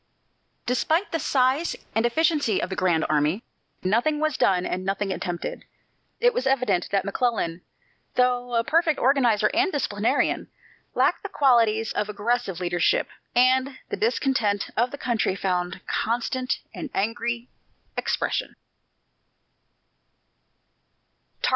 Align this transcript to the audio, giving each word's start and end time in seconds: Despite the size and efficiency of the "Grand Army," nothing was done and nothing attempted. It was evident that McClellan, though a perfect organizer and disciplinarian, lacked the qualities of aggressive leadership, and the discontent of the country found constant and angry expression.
Despite 0.65 1.11
the 1.11 1.19
size 1.19 1.75
and 1.93 2.07
efficiency 2.07 2.59
of 2.59 2.71
the 2.71 2.75
"Grand 2.75 3.05
Army," 3.07 3.43
nothing 3.83 4.19
was 4.19 4.35
done 4.35 4.65
and 4.65 4.83
nothing 4.83 5.11
attempted. 5.13 5.63
It 6.19 6.33
was 6.33 6.47
evident 6.47 6.89
that 6.89 7.05
McClellan, 7.05 7.61
though 8.15 8.55
a 8.55 8.63
perfect 8.63 8.97
organizer 8.99 9.51
and 9.53 9.71
disciplinarian, 9.71 10.49
lacked 10.95 11.21
the 11.21 11.29
qualities 11.29 11.93
of 11.93 12.09
aggressive 12.09 12.59
leadership, 12.59 13.09
and 13.35 13.77
the 13.89 13.95
discontent 13.95 14.71
of 14.75 14.89
the 14.89 14.97
country 14.97 15.35
found 15.35 15.85
constant 15.85 16.61
and 16.73 16.89
angry 16.95 17.47
expression. 17.95 18.55